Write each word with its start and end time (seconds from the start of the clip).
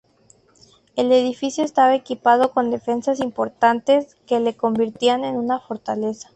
El 0.95 1.11
edificio 1.11 1.63
estaba 1.63 1.93
equipado 1.93 2.53
con 2.53 2.71
defensas 2.71 3.19
importantes, 3.19 4.15
que 4.25 4.39
le 4.39 4.55
convertían 4.57 5.23
en 5.23 5.35
una 5.35 5.59
fortaleza. 5.59 6.29